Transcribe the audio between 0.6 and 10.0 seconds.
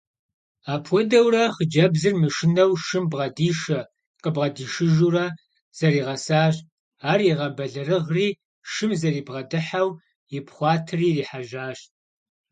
Апхуэдэурэ хъыджэбзыр мышынэу шым бгъэдишэ–къыбгъэдишыжурэ зэригъэсащ, ар игъэбэлэрыгъри шым зэрыбгъэдыхьэу